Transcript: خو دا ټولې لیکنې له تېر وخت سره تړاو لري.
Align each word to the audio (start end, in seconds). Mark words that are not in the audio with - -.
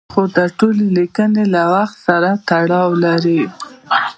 خو 0.13 0.21
دا 0.35 0.45
ټولې 0.57 0.85
لیکنې 0.97 1.43
له 1.53 1.61
تېر 1.65 1.71
وخت 1.73 1.95
سره 2.07 2.29
تړاو 2.47 2.89
لري. 3.03 3.41